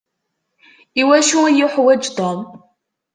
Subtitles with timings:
[0.99, 2.39] I wacu iyi-yuḥwaǧ Tom?